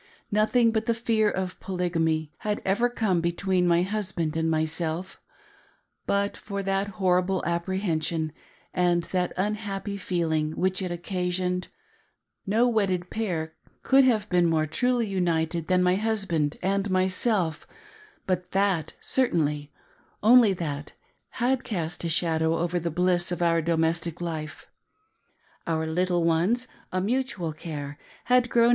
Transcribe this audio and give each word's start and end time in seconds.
Nothing, 0.31 0.71
but 0.71 0.87
the 0.87 0.95
fear 0.95 1.29
of 1.29 1.59
Polygamy, 1.59 2.31
had 2.39 2.59
ever 2.65 2.89
come 2.89 3.21
between 3.21 3.67
my 3.67 3.83
husb&nd 3.83 4.35
and 4.35 4.49
myself;— 4.49 5.21
but 6.07 6.35
for 6.35 6.63
that 6.63 6.87
horrible 6.97 7.43
apprehension, 7.45 8.31
and 8.73 9.03
the 9.03 9.31
unhappy 9.37 9.97
feeling 9.97 10.53
which 10.53 10.81
it 10.81 10.89
occasioned, 10.89 11.67
no 12.47 12.67
wedded 12.67 13.11
pair 13.11 13.53
could 13.83 14.03
have 14.03 14.27
been 14.31 14.47
more 14.49 14.65
truly 14.65 15.05
united 15.05 15.67
than 15.67 15.83
my 15.83 15.97
husband 15.97 16.57
and 16.63 16.89
my§elf, 16.89 17.65
but 18.25 18.53
that, 18.53 18.93
certainly— 18.99 19.71
that 20.23 20.23
only— 20.23 20.57
had 21.41 21.63
cast 21.63 22.03
a 22.03 22.09
shadow 22.09 22.57
over 22.57 22.79
the 22.79 22.89
bUss 22.89 23.31
of 23.31 23.39
our 23.43 23.61
domestic 23.61 24.19
life. 24.19 24.65
Our 25.67 25.85
little 25.85 26.25
ones^ 26.25 26.65
a 26.91 26.99
mutual 27.01 27.53
care— 27.53 27.99
had 28.33 28.49
grown 28.49 28.69